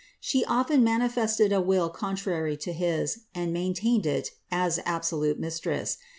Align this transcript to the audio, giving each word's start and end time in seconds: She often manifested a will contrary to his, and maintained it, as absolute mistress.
She 0.19 0.43
often 0.45 0.83
manifested 0.83 1.51
a 1.53 1.61
will 1.61 1.91
contrary 1.91 2.57
to 2.57 2.73
his, 2.73 3.25
and 3.35 3.53
maintained 3.53 4.07
it, 4.07 4.31
as 4.51 4.79
absolute 4.83 5.39
mistress. 5.39 5.99